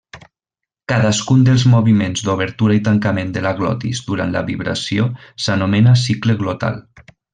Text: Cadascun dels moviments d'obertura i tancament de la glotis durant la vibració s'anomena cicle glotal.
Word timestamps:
Cadascun 0.91 1.43
dels 1.49 1.65
moviments 1.73 2.23
d'obertura 2.29 2.77
i 2.77 2.81
tancament 2.87 3.35
de 3.35 3.43
la 3.47 3.51
glotis 3.61 4.01
durant 4.09 4.33
la 4.37 4.43
vibració 4.49 5.07
s'anomena 5.47 5.95
cicle 6.07 6.39
glotal. 6.41 6.81